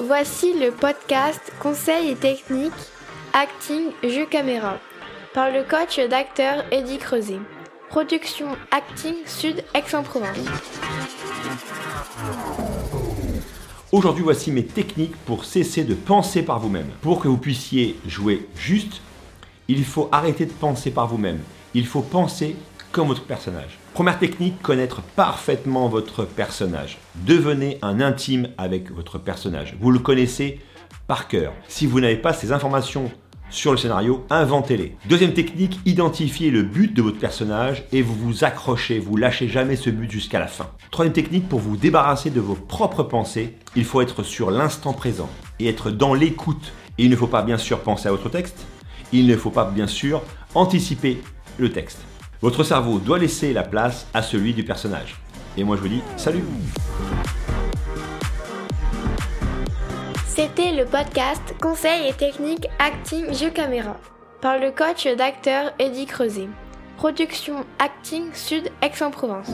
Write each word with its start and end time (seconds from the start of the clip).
Voici 0.00 0.52
le 0.52 0.70
podcast 0.70 1.40
Conseils 1.60 2.10
et 2.10 2.16
techniques 2.16 2.72
Acting 3.32 3.90
Jeu 4.02 4.26
Caméra 4.26 4.78
par 5.32 5.50
le 5.50 5.62
coach 5.62 5.98
d'acteur 6.08 6.64
Eddie 6.70 6.98
Creuset. 6.98 7.40
Production 7.88 8.48
Acting 8.70 9.14
Sud 9.26 9.64
Aix-en-Provence. 9.74 10.36
Aujourd'hui, 13.92 14.24
voici 14.24 14.50
mes 14.50 14.64
techniques 14.64 15.16
pour 15.24 15.44
cesser 15.44 15.84
de 15.84 15.94
penser 15.94 16.42
par 16.42 16.58
vous-même. 16.58 16.88
Pour 17.00 17.20
que 17.20 17.28
vous 17.28 17.38
puissiez 17.38 17.96
jouer 18.06 18.48
juste, 18.56 19.00
il 19.68 19.84
faut 19.84 20.08
arrêter 20.12 20.46
de 20.46 20.52
penser 20.52 20.90
par 20.90 21.06
vous-même. 21.06 21.40
Il 21.74 21.86
faut 21.86 22.02
penser 22.02 22.56
comme 22.94 23.08
votre 23.08 23.24
personnage. 23.24 23.76
Première 23.92 24.20
technique, 24.20 24.62
connaître 24.62 25.02
parfaitement 25.02 25.88
votre 25.88 26.24
personnage. 26.24 26.98
Devenez 27.26 27.78
un 27.82 28.00
intime 28.00 28.50
avec 28.56 28.92
votre 28.92 29.18
personnage. 29.18 29.76
Vous 29.80 29.90
le 29.90 29.98
connaissez 29.98 30.60
par 31.08 31.26
cœur. 31.26 31.52
Si 31.66 31.86
vous 31.86 32.00
n'avez 32.00 32.16
pas 32.16 32.32
ces 32.32 32.52
informations 32.52 33.10
sur 33.50 33.72
le 33.72 33.78
scénario, 33.78 34.24
inventez-les. 34.30 34.96
Deuxième 35.08 35.34
technique, 35.34 35.80
identifiez 35.84 36.50
le 36.50 36.62
but 36.62 36.94
de 36.94 37.02
votre 37.02 37.18
personnage 37.18 37.84
et 37.90 38.00
vous 38.00 38.14
vous 38.14 38.44
accrochez, 38.44 39.00
vous 39.00 39.16
lâchez 39.16 39.48
jamais 39.48 39.74
ce 39.74 39.90
but 39.90 40.10
jusqu'à 40.10 40.38
la 40.38 40.46
fin. 40.46 40.70
Troisième 40.92 41.12
technique, 41.12 41.48
pour 41.48 41.58
vous 41.58 41.76
débarrasser 41.76 42.30
de 42.30 42.40
vos 42.40 42.54
propres 42.54 43.02
pensées, 43.02 43.56
il 43.74 43.84
faut 43.84 44.02
être 44.02 44.22
sur 44.22 44.52
l'instant 44.52 44.92
présent 44.92 45.28
et 45.58 45.68
être 45.68 45.90
dans 45.90 46.14
l'écoute. 46.14 46.72
Il 46.98 47.10
ne 47.10 47.16
faut 47.16 47.26
pas 47.26 47.42
bien 47.42 47.58
sûr 47.58 47.80
penser 47.80 48.06
à 48.06 48.12
votre 48.12 48.28
texte, 48.28 48.64
il 49.12 49.26
ne 49.26 49.36
faut 49.36 49.50
pas 49.50 49.68
bien 49.68 49.88
sûr 49.88 50.22
anticiper 50.54 51.20
le 51.58 51.72
texte. 51.72 51.98
Votre 52.44 52.62
cerveau 52.62 52.98
doit 52.98 53.18
laisser 53.18 53.54
la 53.54 53.62
place 53.62 54.06
à 54.12 54.20
celui 54.20 54.52
du 54.52 54.64
personnage. 54.64 55.16
Et 55.56 55.64
moi 55.64 55.76
je 55.76 55.80
vous 55.80 55.88
dis 55.88 56.02
salut 56.18 56.44
C'était 60.26 60.72
le 60.72 60.84
podcast 60.84 61.40
Conseils 61.58 62.06
et 62.06 62.12
techniques 62.12 62.68
Acting 62.78 63.32
Jeu 63.32 63.48
Caméra 63.48 63.96
par 64.42 64.58
le 64.58 64.72
coach 64.72 65.06
d'acteur 65.16 65.72
Eddie 65.78 66.04
Creuset. 66.04 66.48
Production 66.98 67.64
Acting 67.78 68.24
Sud 68.34 68.70
Aix-en-Provence. 68.82 69.48